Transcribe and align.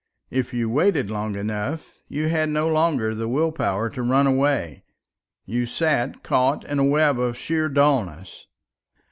If 0.31 0.51
you 0.51 0.67
waited 0.67 1.11
long 1.11 1.35
enough, 1.35 1.99
you 2.07 2.27
had 2.27 2.49
no 2.49 2.67
longer 2.67 3.13
the 3.13 3.27
will 3.27 3.51
power 3.51 3.87
to 3.91 4.01
run 4.01 4.25
away, 4.25 4.83
you 5.45 5.67
sat 5.67 6.23
caught 6.23 6.65
in 6.65 6.79
a 6.79 6.83
web 6.83 7.19
of 7.19 7.37
sheer 7.37 7.69
dulness. 7.69 8.47